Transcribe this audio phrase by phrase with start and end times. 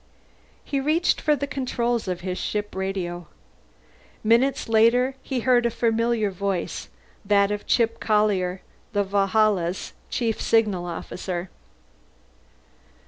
[0.65, 3.27] He reached for the controls of his ship radio.
[4.23, 6.89] Minutes later, he heard a familiar voice
[7.23, 11.51] that of Chip Collier, the Valhalla's Chief Signal Officer.